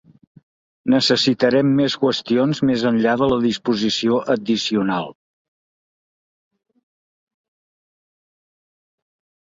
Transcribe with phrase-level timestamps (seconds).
[0.93, 5.13] Necessitarem més qüestions més enllà de la disposició addicional.